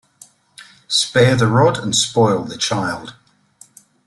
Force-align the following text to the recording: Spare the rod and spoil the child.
Spare 0.87 1.35
the 1.35 1.45
rod 1.45 1.77
and 1.77 1.95
spoil 1.95 2.41
the 2.41 2.57
child. 2.57 3.13